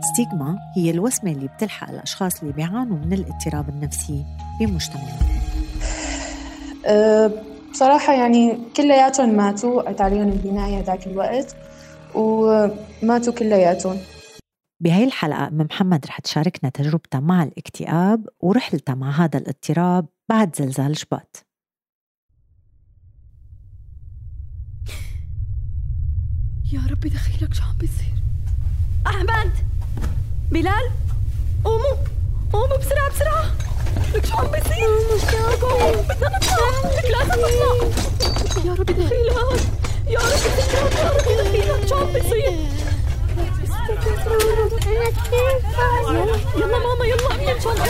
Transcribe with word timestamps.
ستيغما 0.00 0.58
هي 0.76 0.90
الوسمة 0.90 1.30
اللي 1.30 1.48
بتلحق 1.48 1.90
الأشخاص 1.90 2.40
اللي 2.40 2.52
بيعانوا 2.52 2.98
من 2.98 3.12
الاضطراب 3.12 3.68
النفسي 3.68 4.24
بمجتمعنا 4.60 5.18
أه 6.86 7.30
بصراحة 7.70 8.12
يعني 8.12 8.58
كلياتهم 8.76 9.36
ماتوا 9.36 9.82
قعدت 9.82 10.00
عليهم 10.00 10.28
البناية 10.28 10.80
ذاك 10.82 11.06
الوقت 11.06 11.56
وماتوا 12.14 13.32
كلياتهم. 13.32 13.98
بهاي 14.80 15.04
الحلقة 15.04 15.48
أم 15.48 15.58
محمد 15.58 16.06
رح 16.06 16.18
تشاركنا 16.18 16.70
تجربتها 16.70 17.20
مع 17.20 17.42
الاكتئاب 17.42 18.28
ورحلتها 18.40 18.94
مع 18.94 19.10
هذا 19.10 19.38
الاضطراب 19.38 20.06
بعد 20.28 20.56
زلزال 20.56 20.96
شباط. 20.96 21.46
يا 26.72 26.80
ربي 26.90 27.08
دخيلك 27.08 27.54
شو 27.54 27.62
عم 27.62 27.78
بيصير؟ 27.78 28.14
أحمد! 29.06 29.52
بلال 30.50 30.90
قوموا 31.64 31.94
قوموا 32.52 32.76
بسرعة 32.76 33.10
بسرعة 33.10 33.44
لك 34.14 34.26
شو 34.26 34.36
عم 34.36 34.46
بيصير 34.46 34.88
قوموا 35.62 36.02
بدنا 36.02 36.28
نطلع 36.38 36.68
لك 36.96 37.10
لازم 37.10 37.40
نطلع 37.40 37.90
يا 38.64 38.72
ربي 38.74 38.92
دخيلك 38.92 39.36
يا 40.08 40.18
ربي 40.18 40.48
دخيلك 40.58 40.94
يا 40.98 41.10
ربي 41.10 41.34
دخيلك 41.42 41.88
شو 41.88 41.94
عم 41.96 42.12
بيصير 42.12 42.52
يلا 46.56 46.78
ماما 46.78 47.04
يلا 47.06 47.34
امي 47.34 47.52
ان 47.52 47.60
شاء 47.60 47.72
الله 47.72 47.86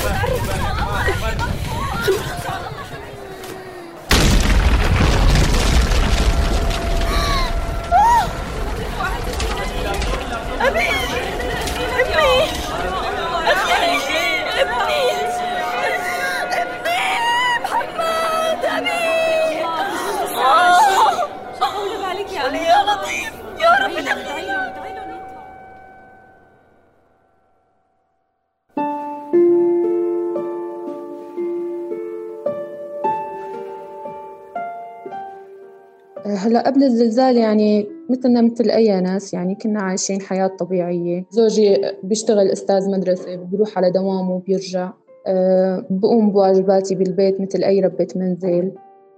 هلا 36.37 36.67
قبل 36.67 36.83
الزلزال 36.83 37.37
يعني 37.37 37.87
مثلنا 38.11 38.41
مثل 38.41 38.71
أي 38.71 39.01
ناس 39.01 39.35
يعني 39.35 39.55
كنا 39.55 39.83
عايشين 39.83 40.21
حياة 40.21 40.47
طبيعية. 40.47 41.25
زوجي 41.31 41.77
بيشتغل 42.03 42.49
أستاذ 42.49 42.91
مدرسة 42.91 43.37
بيروح 43.37 43.79
على 43.79 43.91
دوامه 43.91 44.35
وبيرجع. 44.35 44.91
أه 45.27 45.85
بقوم 45.91 46.31
بواجباتي 46.33 46.95
بالبيت 46.95 47.41
مثل 47.41 47.63
أي 47.63 47.81
ربة 47.81 48.09
منزل. 48.17 48.73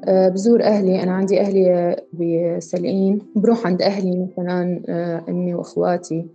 أه 0.04 0.28
بزور 0.28 0.62
أهلي 0.62 1.02
أنا 1.02 1.12
عندي 1.12 1.40
أهلي 1.40 1.96
بسلقين. 2.12 3.18
بروح 3.36 3.66
عند 3.66 3.82
أهلي 3.82 4.26
مثلا 4.26 4.82
أه 4.88 5.24
أمي 5.28 5.54
وأخواتي. 5.54 6.26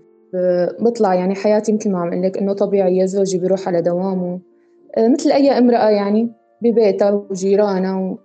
بطلع 0.80 1.16
يعني 1.16 1.36
حياتي 1.36 1.73
مثل 1.73 1.92
ما 1.92 2.00
عم 2.00 2.25
لك 2.25 2.38
إنه 2.38 2.53
طبيعية. 2.53 3.06
زوجي 3.06 3.38
بيروح 3.38 3.68
على 3.68 3.81
دوامه. 3.81 4.40
أه 4.97 5.08
مثل 5.08 5.31
أي 5.31 5.58
امرأة 5.58 5.90
يعني 5.90 6.30
ببيتها 6.62 7.12
وجيرانها 7.12 8.18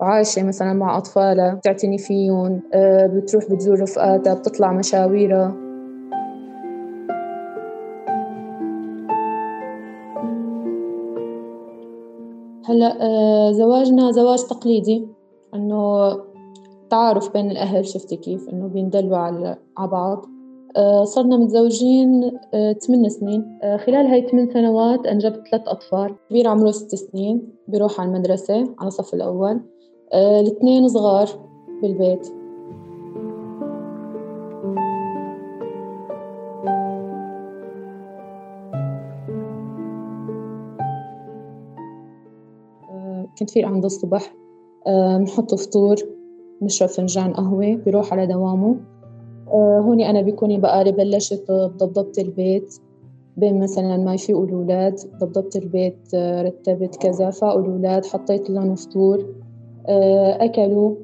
عايشة 0.00 0.42
مثلا 0.42 0.72
مع 0.72 0.98
أطفالها 0.98 1.54
بتعتني 1.54 1.98
فيهم 1.98 2.62
آه، 2.74 3.06
بتروح 3.06 3.44
بتزور 3.50 3.80
رفقاتها 3.80 4.34
بتطلع 4.34 4.72
مشاويرها. 4.72 5.54
هلأ 12.68 13.02
آه، 13.02 13.52
زواجنا 13.52 14.10
زواج 14.10 14.42
تقليدي 14.42 15.06
إنه 15.54 16.10
تعارف 16.90 17.32
بين 17.32 17.50
الأهل 17.50 17.86
شفتي 17.86 18.16
كيف؟ 18.16 18.48
إنه 18.48 18.66
بيندلوا 18.66 19.16
على 19.16 19.56
بعض. 19.78 20.26
آه، 20.76 21.04
صرنا 21.04 21.36
متزوجين 21.36 22.38
ثمان 22.86 23.08
سنين. 23.08 23.58
خلال 23.62 24.06
هاي 24.06 24.18
الثمان 24.18 24.50
سنوات 24.50 25.06
أنجبت 25.06 25.48
ثلاث 25.50 25.68
أطفال. 25.68 26.14
كبير 26.30 26.48
عمره 26.48 26.70
ست 26.70 26.94
سنين 26.94 27.48
بيروح 27.68 28.00
على 28.00 28.08
المدرسة 28.08 28.54
على 28.54 28.88
الصف 28.88 29.14
الأول. 29.14 29.60
الاثنين 30.12 30.88
صغار 30.88 31.28
بالبيت 31.82 32.28
آه، 42.90 43.26
كنت 43.38 43.50
فيق 43.50 43.66
عند 43.66 43.84
الصبح 43.84 44.34
نحط 45.22 45.54
فطور 45.54 45.96
نشرب 46.62 46.88
فنجان 46.88 47.32
قهوة 47.32 47.74
بيروح 47.74 48.12
على 48.12 48.26
دوامه. 48.26 48.76
آه، 49.48 49.80
هوني 49.80 50.10
أنا 50.10 50.20
بيكوني 50.20 50.58
بقى 50.60 50.92
بلشت 50.92 51.50
بضبطت 51.50 52.18
البيت. 52.18 52.78
بين 53.36 53.62
مثلا 53.62 53.96
ما 53.96 54.14
يفيقوا 54.14 54.44
الأولاد 54.44 54.94
ضبطت 55.20 55.56
البيت 55.56 56.14
رتبت 56.14 56.96
كذا 56.96 57.30
فاقوا 57.30 57.60
الأولاد 57.60 58.06
حطيت 58.06 58.50
لهم 58.50 58.74
فطور. 58.74 59.18
آه، 59.18 59.53
أكلوا 59.88 60.94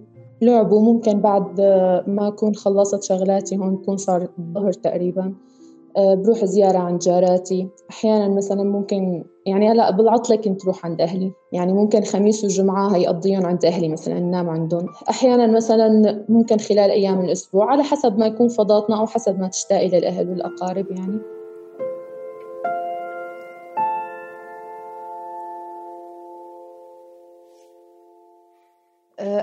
لعبوا. 0.43 0.81
ممكن 0.81 1.21
بعد 1.21 1.61
ما 2.07 2.29
أكون 2.29 2.55
خلصت 2.55 3.03
شغلاتي 3.03 3.57
هون 3.57 3.77
بكون 3.77 3.97
صار 3.97 4.29
الظهر 4.39 4.73
تقريبا. 4.73 5.35
آه، 5.97 6.15
بروح 6.15 6.45
زيارة 6.45 6.79
عند 6.79 6.99
جاراتي. 6.99 7.69
أحيانا 7.91 8.29
مثلا 8.29 8.63
ممكن 8.63 9.25
يعني 9.47 9.73
هلأ 9.73 9.91
بالعطلة 9.91 10.37
كنت 10.37 10.65
روح 10.65 10.87
عند 10.87 11.01
أهلي. 11.01 11.33
يعني 11.53 11.73
ممكن 11.73 12.03
خميس 12.03 12.45
وجمعة 12.45 12.97
هي 12.97 13.09
أقضيهم 13.09 13.47
عند 13.47 13.65
أهلي 13.65 13.89
مثلا 13.89 14.21
ننام 14.21 14.51
عندهم. 14.51 14.87
أحيانا 15.11 15.47
مثلا 15.47 16.25
ممكن 16.29 16.59
خلال 16.59 16.91
أيام 16.91 17.21
الأسبوع 17.21 17.71
على 17.71 17.83
حسب 17.83 18.19
ما 18.19 18.27
يكون 18.27 18.49
فضاتنا 18.49 19.01
أو 19.01 19.07
حسب 19.07 19.41
ما 19.41 19.49
تشتاقي 19.49 19.89
للأهل 19.89 20.31
والأقارب 20.31 20.87
يعني. 20.91 21.19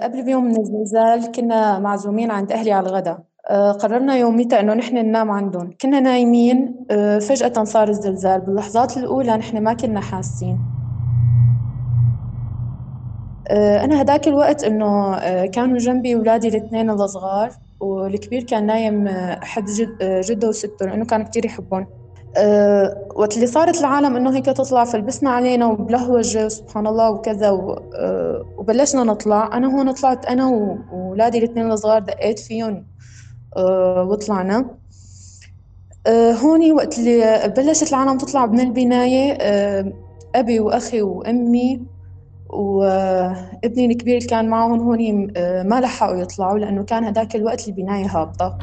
قبل 0.08 0.24
بيوم 0.26 0.44
من 0.46 0.60
الزلزال 0.60 1.32
كنا 1.32 1.80
معزومين 1.80 2.32
عند 2.32 2.52
أهلي 2.52 2.72
على 2.72 2.90
الغداء 2.90 3.20
آه، 3.50 3.72
قررنا 3.72 4.16
يوميتها 4.18 4.60
إنه 4.60 4.74
نحن 4.74 4.96
ننام 4.98 5.32
عندهم. 5.32 5.74
كنا 5.82 6.00
نايمين 6.00 6.86
آه، 6.92 7.20
فجأة 7.20 7.64
صار 7.64 7.90
الزلزال. 7.90 8.42
باللحظات 8.42 8.98
الأولى 8.98 9.38
نحن 9.38 9.64
ما 9.64 9.74
كنا 9.74 10.02
حاسين. 10.02 10.78
أنا 13.52 14.02
هداك 14.02 14.28
الوقت 14.28 14.64
إنه 14.64 15.18
كانوا 15.46 15.78
جنبي 15.78 16.16
أولادي 16.16 16.48
الاثنين 16.48 16.90
الصغار 16.90 17.52
والكبير 17.80 18.44
كان 18.44 18.66
نايم 18.66 19.08
حد 19.44 19.66
جد 19.66 19.98
جدة 20.04 20.48
وسته 20.50 20.86
لأنه 20.86 21.06
كان 21.06 21.24
كتير 21.24 21.46
يحبهم 21.46 21.88
أه 22.36 23.08
وقت 23.16 23.36
اللي 23.36 23.48
صارت 23.48 23.80
العالم 23.80 24.16
إنه 24.16 24.36
هيك 24.36 24.46
تطلع 24.46 24.84
فلبسنا 24.86 25.30
علينا 25.30 25.66
وبلهوجة 25.68 26.48
سبحان 26.48 26.88
الله 26.88 27.10
وكذا 27.12 27.50
أه 27.50 28.46
وبلشنا 28.58 29.04
نطلع. 29.04 29.58
أنا 29.58 29.68
هون 29.68 29.92
طلعت 29.92 30.26
أنا 30.26 30.48
واولادي 30.48 31.38
الاثنين 31.38 31.72
الصغار 31.72 32.00
دقيت 32.02 32.40
فيهم 32.40 32.88
أه 33.58 34.04
وطلعنا. 34.04 34.78
هوني 36.44 36.72
وقت 36.72 36.98
اللي 37.00 37.54
بلشت 37.58 37.90
العالم 37.90 38.18
تطلع 38.18 38.46
من 38.46 38.60
البناية 38.60 39.38
أه 39.42 39.94
أبي 40.36 40.60
وأخي 40.60 41.02
وأمي 41.02 41.82
وابني 42.50 43.86
الكبير 43.86 44.24
كان 44.24 44.50
معهم 44.50 44.80
هون 44.80 45.32
ما 45.68 45.82
لحقوا 45.82 46.16
يطلعوا 46.16 46.60
لأنه 46.60 46.84
كان 46.84 47.04
هداك 47.04 47.36
الوقت 47.36 47.68
البناية 47.68 48.06
هابطة. 48.06 48.58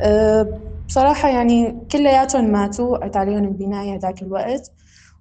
أه 0.00 0.71
بصراحة 0.92 1.28
يعني 1.28 1.86
كلياتهم 1.92 2.44
ماتوا 2.44 2.98
قعدت 2.98 3.16
عليهم 3.16 3.44
البناية 3.44 3.98
ذاك 3.98 4.22
الوقت 4.22 4.72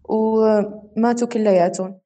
وماتوا 0.10 1.28
كلياتهم. 1.28 1.98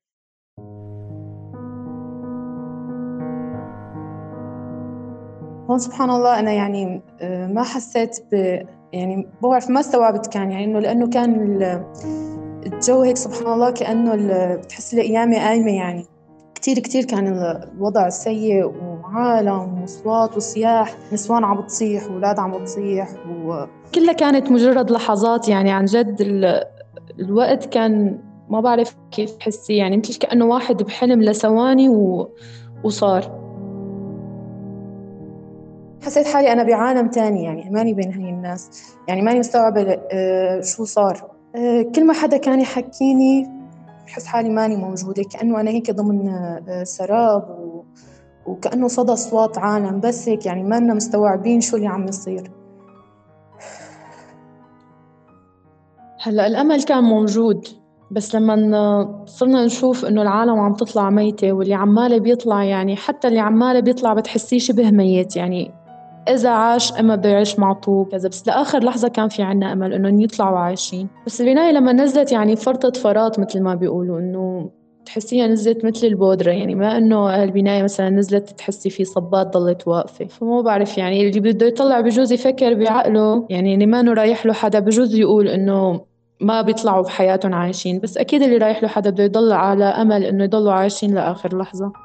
هون 5.70 5.80
سبحان 5.80 6.10
الله 6.10 6.40
أنا 6.40 6.52
يعني 6.52 7.02
آه، 7.22 7.48
ما 7.48 7.64
حسيت 7.64 8.20
ب 8.32 8.34
يعني 8.94 9.28
بعرف 9.44 9.70
ما 9.70 9.80
استوعبت 9.80 10.28
كان 10.28 10.52
يعني 10.52 10.66
إنه 10.66 10.80
لأنه 10.80 11.10
كان 11.10 11.62
الجو 12.66 13.02
هيك 13.02 13.18
سبحان 13.18 13.54
الله 13.54 13.72
كأنه 13.72 14.16
بتحس 14.56 14.94
القيامة 14.94 15.38
قايمة 15.38 15.72
يعني. 15.72 16.15
كتير 16.66 16.80
كتير 16.80 17.04
كان 17.06 17.28
الوضع 17.28 18.10
سيء 18.10 18.66
وعالم 18.66 19.84
وصوات 19.84 20.38
وصياح 20.38 20.96
نسوان 21.14 21.44
عم 21.44 21.62
بتصيح 21.62 22.08
وأولاد 22.08 22.40
عم 22.40 22.58
بتصيح 22.58 23.10
وكلها 23.28 24.14
كانت 24.14 24.52
مجرد 24.52 24.92
لحظات 24.92 25.50
يعني 25.50 25.72
عن 25.72 25.86
جد 25.86 26.18
الوقت 27.20 27.66
كان 27.66 28.20
ما 28.50 28.62
بعرف 28.62 28.96
كيف 29.12 29.32
تحسي 29.32 29.78
يعني 29.78 29.98
مثل 29.98 30.18
كأنه 30.18 30.46
واحد 30.46 30.84
بحلم 30.84 31.22
لثواني 31.22 31.90
و... 31.90 32.30
وصار. 32.84 33.46
حسيت 36.04 36.28
حالي 36.28 36.52
أنا 36.52 36.64
بعالم 36.64 37.08
تاني 37.08 37.44
يعني 37.44 37.70
ماني 37.70 37.94
بين 37.94 38.14
هاي 38.14 38.30
الناس. 38.30 38.94
يعني 39.08 39.22
ماني 39.22 39.40
مستوعبة 39.40 39.98
آه، 40.12 40.62
شو 40.62 40.86
صار. 40.86 41.32
آه، 41.56 41.82
كل 41.96 42.08
ما 42.08 42.14
حدا 42.14 42.38
كان 42.38 42.62
يحكيني 42.62 43.55
بحس 44.06 44.26
حالي 44.26 44.50
ماني 44.50 44.76
موجودة 44.76 45.24
كأنه 45.24 45.62
أنا 45.62 45.72
هيك 45.72 45.92
ضمن 45.92 46.30
آه، 46.30 46.84
سراب 46.84 47.50
و... 47.50 47.84
وكأنه 48.46 48.88
صدى 48.88 49.14
أصوات 49.14 49.58
عالم 49.58 50.00
بس 50.00 50.30
هيك 50.30 50.46
يعني 50.46 50.64
ما 50.64 50.80
مستوعبين 50.80 51.62
شو 51.62 51.78
اللي 51.78 51.88
عم 51.88 52.08
يصير 52.08 52.52
هلا 56.22 56.48
الأمل 56.48 56.84
كان 56.84 57.04
موجود 57.04 57.68
بس 58.12 58.36
لما 58.36 59.26
صرنا 59.26 59.66
نشوف 59.66 60.06
إنه 60.06 60.22
العالم 60.22 60.60
عم 60.60 60.74
تطلع 60.74 61.10
ميتة 61.10 61.52
واللي 61.52 61.74
عمالة 61.74 62.20
بيطلع 62.20 62.64
يعني 62.64 62.96
حتى 62.96 63.28
اللي 63.28 63.40
عمالة 63.40 63.80
بيطلع 63.80 64.14
بتحسيه 64.14 64.60
شبه 64.60 64.92
ميت 64.92 65.36
يعني 65.36 65.85
إذا 66.30 66.50
عاش 66.50 66.94
إما 67.00 67.16
بده 67.16 67.30
يعيش 67.30 67.60
معطوب 67.60 68.08
كذا. 68.12 68.30
بس 68.30 68.48
لآخر 68.48 68.84
لحظة 68.84 69.08
كان 69.08 69.28
في 69.28 69.44
عنا 69.44 69.74
أمل 69.74 69.94
إنه 69.94 70.24
يطلعوا 70.24 70.58
عايشين. 70.58 71.08
بس 71.26 71.42
البناية 71.42 71.72
لما 71.72 71.94
نزلت 71.94 72.32
يعني 72.32 72.56
فرطة 72.56 73.02
فرات 73.02 73.40
مثل 73.40 73.62
ما 73.62 73.76
بيقولوا 73.76 74.20
إنه 74.20 74.70
تحسيها 75.06 75.48
نزلت 75.48 75.86
مثل 75.86 76.08
البودرة. 76.08 76.52
يعني 76.52 76.76
ما 76.76 76.98
إنه 76.98 77.44
البناية 77.44 77.84
مثلا 77.84 78.10
نزلت 78.10 78.50
تحسي 78.50 78.90
في 78.90 79.06
صبات 79.06 79.58
ضلت 79.58 79.88
واقفة. 79.88 80.26
فما 80.26 80.62
بعرف 80.62 80.98
يعني 80.98 81.28
اللي 81.28 81.40
بده 81.40 81.66
يطلع 81.66 82.02
بجوز 82.02 82.32
يفكر 82.32 82.74
بعقله. 82.74 83.46
يعني 83.50 83.74
اللي 83.74 83.86
ما 83.86 84.02
رايح 84.14 84.46
له 84.46 84.54
حدا 84.54 84.80
بجوز 84.80 85.16
يقول 85.16 85.48
إنه 85.48 86.02
ما 86.42 86.62
بيطلعوا 86.62 87.04
بحياتهم 87.04 87.54
عايشين. 87.54 88.00
بس 88.00 88.18
أكيد 88.18 88.42
اللي 88.42 88.58
رايح 88.58 88.84
له 88.84 88.90
حدا 88.90 89.10
بده 89.10 89.24
يضل 89.24 89.52
على 89.52 89.86
أمل 89.86 90.24
إنه 90.24 90.44
يضلوا 90.44 90.74
عايشين 90.74 91.16
لآخر 91.16 91.58
لحظة. 91.58 92.05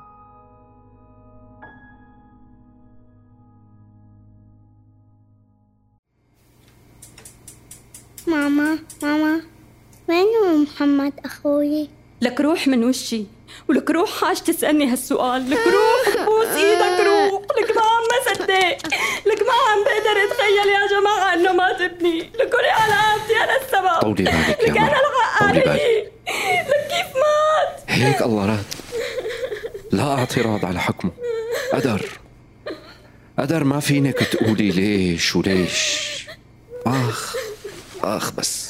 محمد 10.80 11.12
أخوي؟ 11.24 11.88
لك 12.20 12.40
روح 12.40 12.68
من 12.68 12.84
وشي 12.84 13.24
ولك 13.68 13.90
روح 13.90 14.10
حاج 14.20 14.40
تسألني 14.40 14.92
هالسؤال. 14.92 15.50
لك 15.50 15.58
روح 15.66 16.16
بوس 16.26 16.46
إيدك 16.56 17.06
روح. 17.06 17.42
لك 17.60 17.76
ما 17.76 17.82
عم 17.82 18.34
صدق 18.34 18.90
لك 19.26 19.42
ما 19.42 19.52
عم 19.68 19.84
بقدر 19.84 20.24
أتخيل 20.24 20.68
يا 20.72 21.00
جماعة 21.00 21.34
إنه 21.34 21.52
مات 21.52 21.80
ابني 21.80 22.20
لك 22.20 22.54
على 22.54 22.92
قامتي 22.92 23.36
أنا 23.44 23.56
السبب. 23.56 24.00
طولي 24.00 24.24
بالك 24.24 24.58
لك 24.62 24.76
أنا 24.76 25.00
العقارية 25.40 26.02
لك 26.68 26.86
كيف 26.88 27.14
مات؟ 27.16 27.80
هيك 27.88 28.22
الله 28.22 28.46
راد. 28.46 28.64
لا 29.92 30.02
اعتراض 30.18 30.64
على 30.64 30.80
حكمه. 30.80 31.10
قدر 31.72 32.08
قدر 33.38 33.64
ما 33.64 33.80
فينك 33.80 34.18
تقولي 34.18 34.70
ليش 34.70 35.36
وليش. 35.36 36.10
آخ 36.86 37.36
آخ 38.02 38.32
بس. 38.32 38.69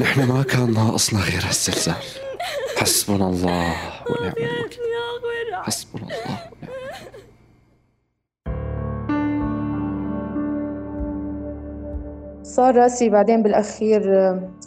نحن 0.00 0.28
ما 0.28 0.42
كان 0.42 0.72
ناقصنا 0.72 1.20
غير 1.20 1.46
هالزلزال 1.46 1.94
حسبنا 2.76 3.28
الله 3.28 3.74
ونعم 4.10 4.32
الوكيل. 4.36 5.54
حسبنا 5.54 6.02
الله 6.02 6.40
ونعم 6.52 6.80
صار 12.42 12.76
راسي 12.76 13.08
بعدين 13.08 13.42
بالأخير 13.42 14.02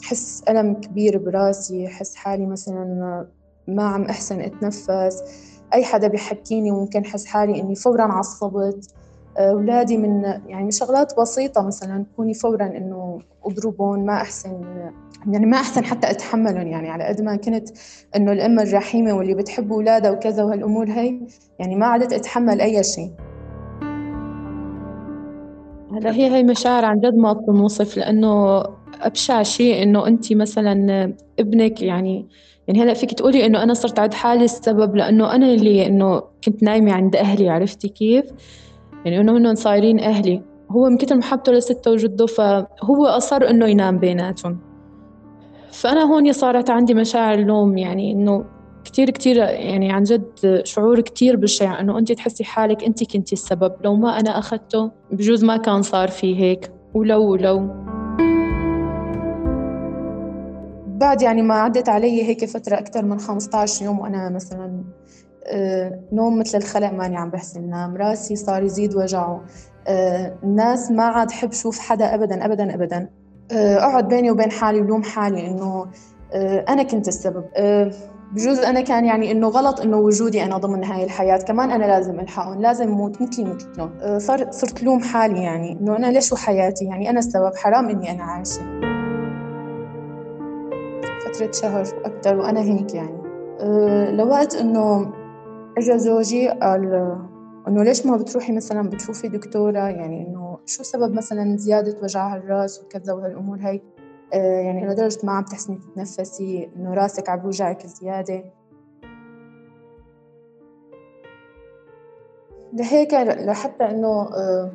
حس 0.04 0.44
ألم 0.50 0.74
كبير 0.74 1.18
براسي 1.18 1.88
حس 1.88 2.16
حالي 2.16 2.46
مثلا 2.46 3.26
ما 3.68 3.84
عم 3.84 4.04
أحسن 4.06 4.42
أتنفس. 4.42 5.24
أي 5.74 5.84
حدا 5.86 6.08
بيحكيني 6.08 6.72
ممكن 6.72 7.06
حس 7.06 7.26
حالي 7.26 7.62
إني 7.62 7.76
فورا 7.76 8.04
عصبت. 8.04 8.94
أولادي 9.38 9.98
من 9.98 10.24
يعني 10.48 10.72
شغلات 10.72 11.14
بسيطة 11.20 11.68
مثلا 11.68 12.06
كوني 12.16 12.34
فورا 12.34 12.66
إنه 12.66 13.20
أضربهم 13.46 14.06
ما 14.06 14.14
أحسن 14.14 14.62
يعني 15.28 15.46
ما 15.46 15.58
أحسن 15.58 15.86
حتى 15.86 16.12
أتحملهم 16.12 16.68
يعني 16.68 16.90
على 16.90 17.04
قد 17.04 17.22
ما 17.22 17.36
كنت 17.36 17.70
إنه 18.16 18.32
الأم 18.32 18.60
الرحيمة 18.60 19.14
واللي 19.14 19.34
بتحب 19.34 19.72
أولادها 19.72 20.12
وكذا 20.12 20.44
وهالأمور 20.44 20.90
هي 20.90 21.20
يعني 21.60 21.76
ما 21.76 21.86
عدت 21.86 22.14
أتحمل 22.14 22.62
أي 22.62 22.84
شيء 22.84 23.12
هلا 25.92 26.12
هي 26.12 26.36
هي 26.36 26.44
مشاعر 26.44 26.86
عن 26.86 27.00
جد 27.00 27.16
ما 27.16 27.34
بتنوصف 27.34 27.98
لأنه 27.98 28.64
أبشع 29.02 29.44
شيء 29.44 29.84
إنه 29.84 30.08
أنت 30.08 30.34
مثلا 30.34 31.14
ابنك 31.40 31.82
يعني 31.82 32.28
يعني 32.68 32.82
هلا 32.82 32.94
فيك 32.94 33.14
تقولي 33.14 33.46
إنه 33.46 33.64
أنا 33.64 33.74
صرت 33.74 34.00
عند 34.00 34.14
حالي 34.14 34.44
السبب 34.44 34.96
لأنه 34.96 35.36
أنا 35.36 35.46
اللي 35.46 35.86
إنه 35.86 36.24
كنت 36.46 36.64
نايمة 36.64 36.94
عند 36.94 37.16
أهلي 37.16 37.50
عرفتي 37.50 37.88
كيف؟ 37.88 38.26
يعني 39.06 39.22
إنه 39.22 39.38
هن 39.38 39.56
صايرين 39.56 40.00
أهلي. 40.00 40.42
هو 40.72 40.90
من 40.90 40.98
كتر 40.98 41.16
محبته 41.16 41.52
لستة 41.52 41.92
وجده 41.92 42.26
فهو 42.26 43.06
أصر 43.06 43.50
إنه 43.50 43.66
ينام 43.66 44.00
بيناتهم. 44.00 44.60
فأنا 45.72 46.04
هون 46.04 46.32
صارت 46.32 46.70
عندي 46.70 46.94
مشاعر 46.94 47.40
لوم 47.40 47.78
يعني 47.78 48.12
إنه 48.12 48.46
كتير 48.86 49.10
كتير 49.10 49.38
يعني 49.38 49.92
عن 49.92 50.04
جد 50.04 50.62
شعور 50.64 51.02
كتير 51.02 51.36
بشع 51.36 51.80
إنه 51.80 52.00
أنت 52.00 52.12
تحسي 52.12 52.44
حالك 52.44 52.84
أنت 52.84 53.14
كنتي 53.14 53.34
السبب. 53.34 53.74
لو 53.84 53.96
ما 53.96 54.20
أنا 54.20 54.40
أخذته 54.40 54.92
بجوز 55.12 55.44
ما 55.44 55.58
كان 55.58 55.82
صار 55.82 56.08
في 56.08 56.40
هيك. 56.40 56.72
ولو 56.94 57.32
ولو. 57.32 57.68
بعد 61.04 61.22
يعني 61.22 61.42
ما 61.42 61.54
عدت 61.54 61.90
علي 61.90 62.24
هيك 62.24 62.46
فترة 62.46 62.76
أكثر 62.76 63.06
من 63.06 63.20
15 63.20 63.86
يوم 63.86 64.00
وأنا 64.00 64.30
مثلا 64.30 64.84
نوم 66.12 66.40
مثل 66.40 66.58
الخلق 66.58 66.92
ماني 66.92 67.18
عم 67.18 67.30
بحسن 67.30 67.70
نام 67.70 67.98
راسي 67.98 68.36
صار 68.36 68.64
يزيد 68.64 68.96
وجعه. 68.96 69.42
آه، 69.88 70.36
الناس 70.44 70.92
ما 70.92 71.04
عاد 71.04 71.32
حب 71.32 71.52
شوف 71.52 71.80
حدا 71.80 72.16
أبدا 72.16 72.46
أبدا 72.46 72.76
أبدا. 72.76 73.10
آه، 73.52 73.78
أقعد 73.78 74.08
بيني 74.08 74.32
وبين 74.32 74.52
حالي 74.52 74.82
ولوم 74.82 75.04
حالي 75.04 75.48
إنه 75.48 75.86
أنا 76.70 76.84
كنت 76.84 77.08
السبب. 77.08 77.44
بجوز 78.32 78.60
أنا 78.60 78.82
كان 78.82 79.06
يعني 79.06 79.32
إنه 79.32 79.48
غلط 79.48 79.82
إنه 79.82 79.98
وجودي 79.98 80.44
أنا 80.44 80.58
ضمن 80.58 80.84
هاي 80.84 81.04
الحياة. 81.04 81.38
كمان 81.38 81.72
أنا 81.72 81.86
لازم 81.86 82.20
ألحقهم 82.20 82.62
لازم 82.62 82.90
موت 82.90 83.22
مثلي 83.22 83.46
مثلهم. 83.46 84.20
صرت 84.20 84.54
صرت 84.54 84.84
لوم 84.84 85.00
حالي 85.00 85.44
يعني 85.44 85.72
إنه 85.72 85.98
أنا 85.98 86.08
ليش 86.08 86.34
وحياتي؟ 86.34 86.86
يعني 86.86 87.10
أنا 87.10 87.20
السبب 87.20 87.56
حرام 87.56 87.90
إني 87.90 88.12
أنا 88.12 88.24
عايشة. 88.24 88.62
فترة 91.26 91.52
شهر 91.52 91.88
أكثر 92.06 92.36
وأنا 92.36 92.62
هيك 92.62 92.94
يعني. 92.94 93.24
لوقت 94.18 94.56
إنه 94.56 95.14
اجى 95.78 96.00
زوجي 96.00 96.50
قال 96.50 97.18
إنه 97.68 97.84
ليش 97.84 98.06
ما 98.06 98.18
بتروحي 98.18 98.54
مثلا 98.54 98.90
بتشوفي 98.90 99.28
دكتورة؟ 99.28 99.80
يعني 99.80 100.28
إنه 100.28 100.58
شو 100.66 100.84
سبب 100.84 101.14
مثلا 101.14 101.58
زيادة 101.58 101.98
وجع 102.04 102.36
الراس 102.36 102.84
وكذا 102.84 103.14
وهالأمور 103.14 103.58
هي 103.62 103.82
آه 104.34 104.62
يعني 104.62 104.88
لدرجه 104.88 105.26
ما 105.26 105.32
عم 105.32 105.44
تحسني 105.44 105.78
تتنفسي 105.78 106.70
إنه 106.76 106.94
راسك 106.94 107.30
عم 107.30 107.40
بوجعك 107.40 107.86
زيادة. 107.88 108.44
لهيك 112.74 113.14
لحتى 113.14 113.84
إنه 113.84 114.08
آه 114.22 114.72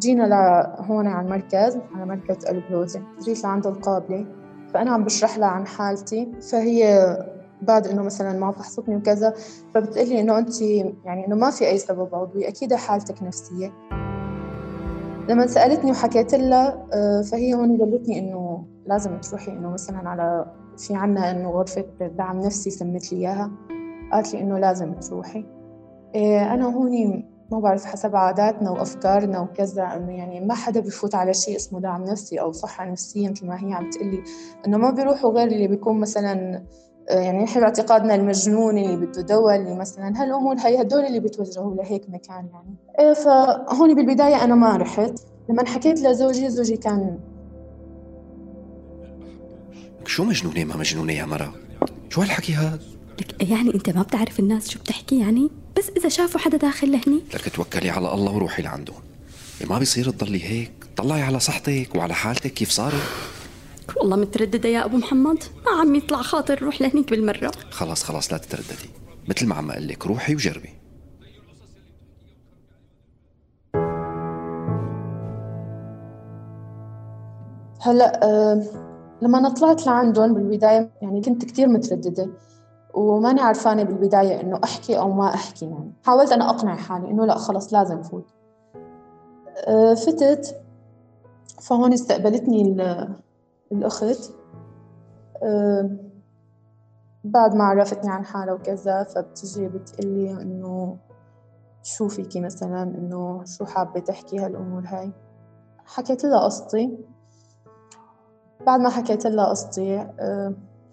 جينا 0.00 0.22
لهون 0.22 1.06
على 1.06 1.26
المركز 1.26 1.78
على 1.94 2.06
مركز 2.06 2.44
قلب 2.44 2.62
لوزة 2.70 3.02
جيت 3.22 3.44
لعند 3.44 3.66
القابلة 3.66 4.26
فأنا 4.74 4.90
عم 4.90 5.04
بشرح 5.04 5.38
لها 5.38 5.48
عن 5.48 5.66
حالتي. 5.66 6.32
فهي 6.52 7.16
بعد 7.62 7.86
إنه 7.86 8.02
مثلا 8.02 8.38
ما 8.38 8.52
فحصتني 8.52 8.96
وكذا 8.96 9.34
فبتقلي 9.74 10.20
إنه 10.20 10.38
أنت 10.38 10.60
يعني 11.04 11.26
إنه 11.26 11.36
ما 11.36 11.50
في 11.50 11.68
أي 11.68 11.78
سبب 11.78 12.14
عضوي 12.14 12.48
أكيد 12.48 12.74
حالتك 12.74 13.22
نفسية. 13.22 13.72
لما 15.28 15.46
سألتني 15.46 15.90
وحكيت 15.90 16.34
لها 16.34 16.86
آه، 16.92 17.22
فهي 17.22 17.54
هون 17.54 17.78
قالتني 17.78 18.18
إنه 18.18 18.64
لازم 18.86 19.18
تروحي 19.20 19.52
إنه 19.52 19.70
مثلا 19.70 20.08
على 20.08 20.46
في 20.78 20.94
عنا 20.94 21.30
إنه 21.30 21.50
غرفة 21.50 21.84
دعم 22.00 22.40
نفسي 22.40 22.70
سمت 22.70 23.12
لي 23.12 23.18
إياها. 23.18 23.50
قالت 24.12 24.34
لي 24.34 24.40
إنه 24.40 24.58
لازم 24.58 24.94
تروحي. 24.94 25.44
إيه، 26.14 26.54
أنا 26.54 26.74
هون 26.74 27.24
ما 27.52 27.58
بعرف 27.58 27.84
حسب 27.84 28.16
عاداتنا 28.16 28.70
وأفكارنا 28.70 29.40
وكذا 29.40 29.82
إنه 29.82 30.12
يعني 30.12 30.40
ما 30.40 30.54
حدا 30.54 30.80
بفوت 30.80 31.14
على 31.14 31.34
شيء 31.34 31.56
اسمه 31.56 31.80
دعم 31.80 32.04
نفسي 32.04 32.40
أو 32.40 32.52
صحة 32.52 32.90
نفسية 32.90 33.30
مثل 33.30 33.46
ما 33.46 33.64
هي 33.64 33.72
عم 33.72 33.90
تقلي. 33.90 34.22
إنه 34.66 34.78
ما 34.78 34.90
بيروحوا 34.90 35.30
غير 35.30 35.48
اللي 35.48 35.68
بيكون 35.68 36.00
مثلا 36.00 36.62
يعني 37.10 37.44
نحن 37.44 37.60
باعتقادنا 37.60 38.14
المجنون 38.14 38.78
اللي 38.78 38.96
بده 38.96 39.22
دواء 39.22 39.56
اللي 39.56 39.74
مثلا 39.74 40.22
هالأمور 40.22 40.56
هي 40.58 40.80
هدول 40.80 41.04
اللي 41.04 41.20
بتوجهوا 41.20 41.74
لهيك 41.74 42.02
مكان 42.08 42.48
يعني. 42.52 42.74
إيه 42.98 43.12
فهون 43.12 43.94
بالبداية 43.94 44.44
أنا 44.44 44.54
ما 44.54 44.76
رحت. 44.76 45.20
لما 45.48 45.66
حكيت 45.66 46.00
لزوجي 46.00 46.50
زوجي 46.50 46.76
كان 46.76 47.18
شو 50.06 50.24
مجنونة؟ 50.24 50.64
ما 50.64 50.76
مجنونة 50.76 51.12
يا 51.12 51.24
مرا 51.24 51.52
شو 52.10 52.20
هالحكي 52.20 52.54
هذا؟ 52.54 52.80
لك 53.20 53.50
يعني 53.50 53.74
أنت 53.74 53.90
ما 53.90 54.02
بتعرف 54.02 54.40
الناس 54.40 54.68
شو 54.68 54.78
بتحكي 54.78 55.20
يعني؟ 55.20 55.50
بس 55.78 55.90
إذا 55.96 56.08
شافوا 56.08 56.40
حدا 56.40 56.56
داخل 56.56 56.92
لهني. 56.92 57.22
لك 57.34 57.48
توكلي 57.48 57.90
على 57.90 58.14
الله 58.14 58.32
وروحي 58.32 58.62
لعندهم. 58.62 59.00
ما 59.70 59.78
بيصير 59.78 60.10
تضلي 60.10 60.44
هيك. 60.44 60.72
طلعي 60.96 61.22
على 61.22 61.40
صحتك 61.40 61.88
وعلى 61.94 62.14
حالتك 62.14 62.52
كيف 62.52 62.70
صارت. 62.70 63.02
والله 64.00 64.16
مترددة 64.16 64.68
يا 64.68 64.84
أبو 64.84 64.96
محمد. 64.96 65.38
ما 65.66 65.80
عم 65.80 65.94
يطلع 65.94 66.22
خاطر 66.22 66.62
روح 66.62 66.82
لهنيك 66.82 67.10
بالمرة. 67.10 67.50
خلاص 67.70 68.02
خلاص 68.02 68.32
لا 68.32 68.38
تترددي. 68.38 68.90
مثل 69.28 69.46
ما 69.46 69.54
عم 69.54 69.70
أقول 69.70 69.88
لك 69.88 70.06
روحي 70.06 70.34
وجربي. 70.34 70.70
هلا 77.82 78.24
أه 78.24 78.62
لما 79.22 79.38
أنا 79.38 79.48
طلعت 79.48 79.86
لعندهم 79.86 80.34
بالبداية 80.34 80.90
يعني 81.02 81.20
كنت 81.20 81.44
كثير 81.44 81.68
مترددة 81.68 82.30
وماني 82.94 83.40
عرفانة 83.40 83.82
بالبداية 83.82 84.40
إنه 84.40 84.60
أحكي 84.64 84.98
أو 84.98 85.12
ما 85.12 85.34
أحكي 85.34 85.64
يعني 85.64 85.92
حاولت 86.04 86.32
أنا 86.32 86.50
أقنع 86.50 86.76
حالي 86.76 87.10
إنه 87.10 87.26
لا 87.26 87.38
خلص 87.38 87.72
لازم 87.72 88.02
فوت. 88.02 88.26
أه 89.66 89.94
فتت 89.94 90.60
فهون 91.62 91.92
استقبلتني 91.92 92.76
الأخت 93.72 94.32
بعد 97.24 97.54
ما 97.54 97.64
عرفتني 97.64 98.10
عن 98.10 98.24
حالها 98.24 98.54
وكذا 98.54 99.02
فبتجي 99.02 99.68
بتقلي 99.68 100.42
إنه 100.42 100.96
شو 101.82 102.08
فيكي 102.08 102.40
مثلا؟ 102.40 102.82
إنه 102.82 103.44
شو 103.44 103.64
حابة 103.64 104.00
تحكي 104.00 104.38
هالأمور 104.38 104.82
هاي؟ 104.86 105.12
حكيت 105.84 106.24
لها 106.24 106.40
قصتي. 106.44 106.98
بعد 108.66 108.80
ما 108.80 108.88
حكيت 108.88 109.26
لها 109.26 109.44
قصتي 109.44 110.06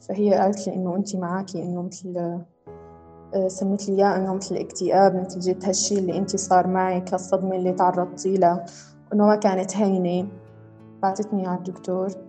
فهي 0.02 0.34
قالت 0.34 0.68
لي 0.68 0.76
إنه 0.76 0.96
أنت 0.96 1.16
معاكي 1.16 1.64
إنه 1.64 1.82
مثل 1.82 2.42
آه، 3.34 3.48
سمت 3.48 3.90
لي 3.90 3.96
إياه 3.96 4.18
إنه 4.18 4.34
مثل 4.34 4.56
اكتئاب 4.56 5.16
نتيجة 5.16 5.68
هالشي 5.68 6.00
اللي 6.00 6.18
أنت 6.18 6.36
صار 6.36 6.68
معك 6.68 7.14
هالصدمة 7.14 7.56
اللي 7.56 7.74
تعرضتي 7.74 8.38
لها. 8.38 8.66
إنه 9.14 9.26
ما 9.26 9.36
كانت 9.36 9.78
هينة. 9.78 10.28
بعتتني 11.02 11.48
على 11.48 11.58
الدكتور. 11.58 12.27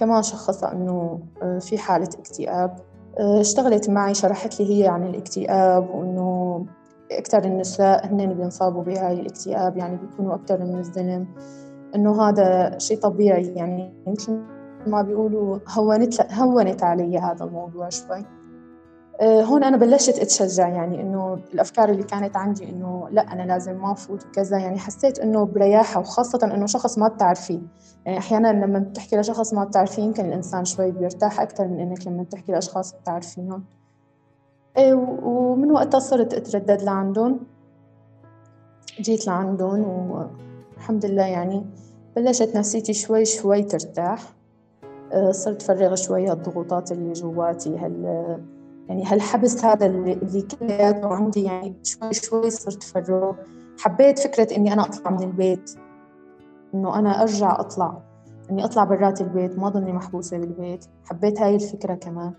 كمان 0.00 0.22
شخصها 0.22 0.72
إنه 0.72 1.20
آه، 1.42 1.58
في 1.58 1.78
حالة 1.78 2.08
اكتئاب. 2.18 2.76
اشتغلت 3.18 3.90
معي 3.90 4.14
شرحت 4.14 4.60
لي 4.60 4.82
هي 4.82 4.88
عن 4.88 5.06
الاكتئاب 5.06 5.90
وإنه 5.94 6.66
أكثر 7.12 7.44
النساء 7.44 8.06
هن 8.06 8.34
بينصابوا 8.34 8.82
بهاي 8.82 9.20
الاكتئاب 9.20 9.76
يعني 9.76 9.96
بيكونوا 9.96 10.34
أكثر 10.34 10.64
من 10.64 10.78
الزلم 10.78 11.26
إنه 11.94 12.22
هذا 12.22 12.78
شيء 12.78 12.98
طبيعي 12.98 13.54
يعني 13.54 13.92
مثل 14.06 14.40
ما 14.86 15.02
بيقولوا 15.02 15.58
هونت 15.68 16.32
هونت 16.32 16.82
علي 16.82 17.18
هذا 17.18 17.44
الموضوع 17.44 17.88
شوي. 17.88 18.18
آه، 18.18 18.39
هون 19.22 19.64
أنا 19.64 19.76
بلشت 19.76 20.18
أتشجع 20.18 20.68
يعني 20.68 21.00
إنه 21.00 21.38
الأفكار 21.54 21.88
اللي 21.88 22.02
كانت 22.02 22.36
عندي 22.36 22.70
إنه 22.70 23.08
لا 23.10 23.32
أنا 23.32 23.42
لازم 23.42 23.76
ما 23.76 23.92
أفوت 23.92 24.26
وكذا 24.26 24.58
يعني 24.58 24.78
حسيت 24.78 25.18
إنه 25.18 25.44
برياحة 25.44 26.00
وخاصة 26.00 26.38
إنه 26.54 26.66
شخص 26.66 26.98
ما 26.98 27.08
بتعرفيه 27.08 27.60
يعني 28.06 28.18
أحيانا 28.18 28.52
لما 28.52 28.78
بتحكي 28.78 29.16
لشخص 29.16 29.54
ما 29.54 29.64
بتعرفيه 29.64 30.02
يمكن 30.02 30.24
الإنسان 30.24 30.64
شوي 30.64 30.90
بيرتاح 30.90 31.40
أكثر 31.40 31.68
من 31.68 31.80
إنك 31.80 32.06
لما 32.06 32.24
تحكي 32.24 32.52
لأشخاص 32.52 32.94
بتعرفيهم 32.94 33.64
إيه 34.76 34.94
ومن 35.24 35.70
وقتها 35.70 35.98
صرت 35.98 36.34
أتردد 36.34 36.82
لعندهم. 36.82 37.40
جيت 39.00 39.26
لعندهم 39.26 40.10
والحمد 40.10 41.06
لله 41.06 41.26
يعني 41.26 41.66
بلشت 42.16 42.56
نفسيتي 42.56 42.92
شوي 42.92 43.24
شوي 43.24 43.62
ترتاح. 43.62 44.22
آه، 45.12 45.30
صرت 45.30 45.62
فرغ 45.62 45.94
شوي 45.94 46.28
هالضغوطات 46.28 46.92
اللي 46.92 47.12
جواتي 47.12 47.78
هال 47.78 48.59
يعني 48.90 49.04
هالحبس 49.06 49.64
هذا 49.64 49.86
اللي, 49.86 50.42
كلياته 50.42 51.14
عندي 51.14 51.42
يعني 51.42 51.76
شوي 51.82 52.12
شوي 52.12 52.50
صرت 52.50 52.82
فرغه 52.82 53.36
حبيت 53.80 54.18
فكرة 54.18 54.56
إني 54.56 54.72
أنا 54.72 54.82
أطلع 54.82 55.10
من 55.10 55.22
البيت 55.22 55.70
إنه 56.74 56.98
أنا 56.98 57.22
أرجع 57.22 57.60
أطلع 57.60 58.02
إني 58.50 58.64
أطلع 58.64 58.84
برات 58.84 59.20
البيت 59.20 59.58
ما 59.58 59.68
ضلني 59.68 59.92
محبوسة 59.92 60.38
بالبيت. 60.38 60.84
حبيت 61.04 61.40
هاي 61.40 61.54
الفكرة 61.54 61.94
كمان. 61.94 62.32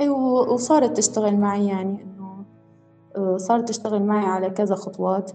أيوة 0.00 0.52
وصارت 0.52 0.96
تشتغل 0.96 1.36
معي 1.36 1.66
يعني 1.66 2.02
إنه 2.02 2.44
آه، 3.16 3.36
صارت 3.36 3.68
تشتغل 3.68 4.02
معي 4.02 4.24
على 4.24 4.50
كذا 4.50 4.74
خطوات. 4.74 5.32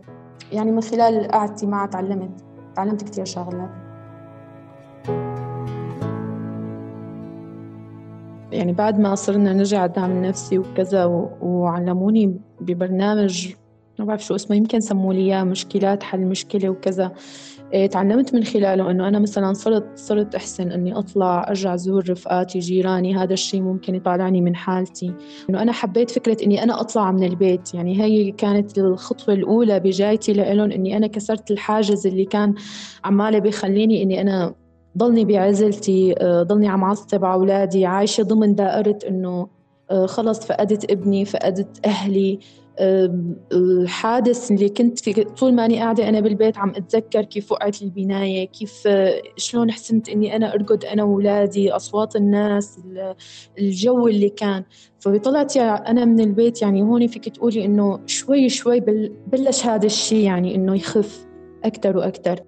يعني 0.52 0.72
من 0.72 0.82
خلال 0.82 1.28
قعدتي 1.28 1.68
معها 1.68 1.88
تعلمت 1.88 2.44
تعلمت 2.76 3.04
كتير 3.04 3.26
شغلات. 3.26 3.72
يعني 8.56 8.74
بعد 8.74 9.00
ما 9.00 9.16
صرنا 9.16 9.54
نرجع 9.54 9.86
الدعم 9.86 10.12
النفسي 10.12 10.58
وكذا 10.58 11.06
وعلموني 11.42 12.40
ببرنامج 12.62 13.54
ما 14.00 14.06
بعرف 14.06 14.26
شو 14.26 14.36
اسمه 14.36 14.56
يمكن 14.56 14.80
سموا 14.80 15.14
لي 15.14 15.20
إياه 15.20 15.44
مشكلات 15.44 16.04
حل 16.04 16.20
مشكلة 16.20 16.70
وكذا. 16.70 17.12
إيه، 17.74 17.88
تعلمت 17.88 18.34
من 18.34 18.44
خلاله 18.44 18.92
إنه 18.92 19.08
أنا 19.08 19.20
مثلا 19.20 19.54
صرت 19.54 19.98
صرت 19.98 20.36
أحسن 20.36 20.72
إني 20.72 20.98
أطلع 20.98 21.48
أرجع 21.48 21.74
أزور 21.74 22.10
رفقاتي 22.10 22.60
جيراني 22.60 23.16
هذا 23.16 23.34
الشيء 23.34 23.62
ممكن 23.62 23.96
يطالعني 23.96 24.42
من 24.42 24.56
حالتي. 24.56 25.14
إنه 25.50 25.62
أنا 25.62 25.72
حبيت 25.72 26.12
فكرة 26.12 26.38
إني 26.44 26.64
أنا 26.64 26.82
أطلع 26.82 27.12
من 27.12 27.24
البيت 27.24 27.74
يعني 27.74 28.02
هي 28.02 28.32
كانت 28.32 28.78
الخطوة 28.78 29.36
الأولى 29.36 29.80
بجايتي 29.80 30.34
لهم 30.34 30.72
إني 30.72 30.98
أنا 30.98 31.08
كسرت 31.08 31.52
الحاجز 31.52 32.08
اللي 32.08 32.26
كان 32.26 32.54
عمالة 33.04 33.40
بيخليني 33.40 34.04
إني 34.04 34.22
أنا 34.22 34.56
ضلني 34.98 35.26
بعزلتي 35.26 36.16
آه، 36.18 36.44
ضلني 36.44 36.68
عم 36.68 36.84
عصب 36.84 37.26
على 37.26 37.34
أولادي 37.34 37.86
عايشة 37.86 38.24
ضمن 38.24 38.56
دائرة 38.56 39.00
إنه 39.08 39.48
آه، 39.92 40.06
خلص 40.06 40.40
فقدت 40.46 40.92
ابني 40.92 41.26
فقدت 41.26 41.86
أهلي. 41.86 42.40
الحادث 43.52 44.52
اللي 44.52 44.70
كنت 44.70 45.20
طول 45.20 45.54
ما 45.54 45.66
أنا 45.66 45.76
قاعدة 45.76 46.10
أنا 46.10 46.20
بالبيت 46.20 46.58
عم 46.58 46.70
أتذكر 46.70 47.22
كيف 47.22 47.52
وقعت 47.52 47.82
البناية 47.82 48.48
كيف 48.48 48.88
شلون 49.38 49.72
حسنت 49.72 50.10
إني 50.10 50.36
أنا 50.36 50.54
أرقد 50.54 50.86
أنا 50.86 51.04
وولادي 51.04 51.72
أصوات 51.72 52.16
الناس 52.16 52.80
الجو 53.60 54.08
اللي 54.08 54.30
كان. 54.30 54.64
فطلعت 55.00 55.58
أنا 55.58 56.06
من 56.06 56.20
البيت 56.20 56.62
يعني 56.62 56.82
هون 56.82 57.08
فيك 57.08 57.30
تقولي 57.30 57.66
إنه 57.66 58.00
شوي 58.06 58.50
شوي 58.50 58.80
بلش 59.28 59.66
هذا 59.66 59.86
الشيء 59.86 60.26
يعني 60.26 60.56
إنه 60.56 60.76
يخف 60.76 61.28
أكثر 61.64 61.98
وأكثر 61.98 62.40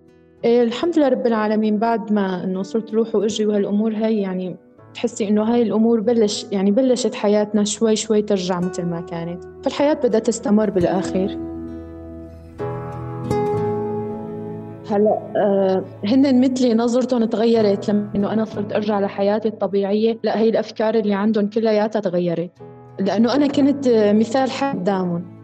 الحمد 0.48 0.98
لله 0.98 1.08
رب 1.08 1.27
العالمين. 1.27 1.80
بعد 1.80 2.13
ما 2.13 2.44
إنه 2.44 2.63
صرت 2.63 2.94
روح 2.94 3.16
وأجي 3.16 3.46
وهالأمور 3.46 3.94
هاي 3.94 4.22
يعني 4.22 4.56
تحسي 4.94 5.27
إنه 5.27 5.44
هاي 5.44 5.62
الأمور 5.62 6.00
بلش 6.00 6.46
يعني 6.51 6.72
بلشت 6.72 7.16
حياتنا 7.16 7.63
شوي 7.63 7.96
شوي 7.96 8.22
ترجع 8.22 8.60
مثل 8.60 8.86
ما 8.86 9.01
كانت. 9.01 9.44
فالحياة 9.63 9.94
بدها 9.94 10.20
تستمر 10.20 10.70
بالاخير 10.70 11.38
هلا 14.92 15.20
آه 15.36 15.84
هن 16.06 16.42
مثلي 16.42 16.74
نظرتهم 16.74 17.25
تغيرت. 17.25 17.89
لما 17.89 18.10
انه 18.16 18.34
أنا 18.34 18.46
صرت 18.46 18.74
أرجع 18.74 19.00
لحياتي 19.00 19.48
الطبيعية 19.48 20.18
لا 20.24 20.39
هي 20.39 20.50
الأفكار 20.50 20.96
اللي 20.96 21.13
عندهم 21.13 21.50
كلياتها 21.50 22.00
تغيرت. 22.00 22.51
لأنه 23.00 23.36
أنا 23.36 23.48
كنت 23.48 23.88
مثال 24.16 24.51
حي 24.51 24.72
قدامهم. 24.72 25.38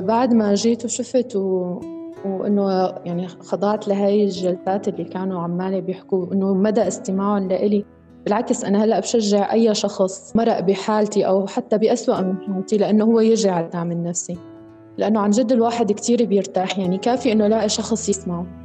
بعد 0.00 0.34
ما 0.34 0.54
جيت 0.54 0.84
وشفت 0.84 1.36
و 1.36 1.80
وإنه 2.24 2.94
يعني 3.04 3.28
خضعت 3.28 3.88
لهي 3.88 4.24
الجلسات 4.24 4.88
اللي 4.88 5.04
كانوا 5.04 5.40
عمالي 5.40 5.80
بيحكوا 5.80 6.32
إنه 6.32 6.54
مدى 6.54 6.88
استماعهم 6.88 7.48
لإلي. 7.48 7.84
بالعكس 8.24 8.64
أنا 8.64 8.84
هلأ 8.84 9.00
بشجع 9.00 9.52
أي 9.52 9.74
شخص 9.74 10.36
مرق 10.36 10.60
بحالتي 10.60 11.26
أو 11.26 11.46
حتى 11.46 11.78
بأسوأ 11.78 12.20
من 12.20 12.36
حالتي 12.36 12.76
لأنه 12.76 13.04
هو 13.04 13.20
يجي 13.20 13.48
على 13.48 13.66
الدعم 13.66 13.92
النفسي 13.92 14.38
لأنه 14.98 15.20
عن 15.20 15.30
جد 15.30 15.52
الواحد 15.52 15.92
كثير 15.92 16.24
بيرتاح 16.24 16.78
يعني 16.78 16.98
كافي 16.98 17.32
إنه 17.32 17.44
يلاقي 17.44 17.68
شخص 17.68 18.08
يسمعه. 18.08 18.63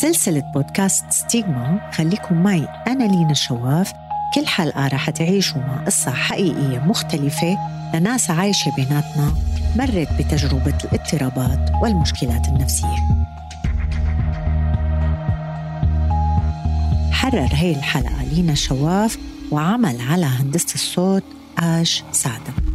سلسلة 0.00 0.40
بودكاست 0.54 1.04
ستيغما 1.10 1.90
خليكم 1.92 2.42
معي. 2.42 2.68
أنا 2.86 3.04
لينا 3.04 3.30
الشواف 3.30 3.92
كل 4.34 4.46
حلقة 4.46 4.88
رح 4.88 5.10
تعيشوا 5.10 5.60
مع 5.60 5.84
قصة 5.84 6.10
حقيقية 6.10 6.78
مختلفة. 6.78 7.58
لناس 7.94 8.30
عايشة 8.30 8.72
بيناتنا. 8.76 9.34
مرت 9.76 10.08
بتجربة 10.18 10.78
الاضطرابات 10.84 11.70
والمشكلات 11.82 12.48
النفسية. 12.48 12.96
حرر 17.12 17.48
هي 17.52 17.74
الحلقة 17.74 18.24
لينا 18.24 18.52
الشواف 18.52 19.18
وعمل 19.50 20.00
على 20.00 20.26
هندسة 20.26 20.74
الصوت 20.74 21.24
آش 21.58 22.04
سعدة. 22.12 22.69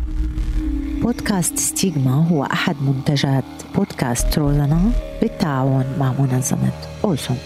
بودكاست 1.05 1.59
ستيغما 1.59 2.27
هو 2.31 2.43
أحد 2.43 2.75
منتجات 2.81 3.43
بودكاست 3.75 4.37
روزانا 4.37 4.91
بالتعاون 5.21 5.85
مع 5.99 6.13
منظمة 6.19 6.71
أوسون. 7.03 7.37